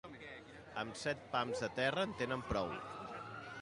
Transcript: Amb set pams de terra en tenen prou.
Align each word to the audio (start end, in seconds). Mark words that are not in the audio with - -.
Amb 0.85 0.97
set 1.03 1.21
pams 1.35 1.63
de 1.67 1.71
terra 1.79 2.09
en 2.09 2.19
tenen 2.23 2.47
prou. 2.53 2.77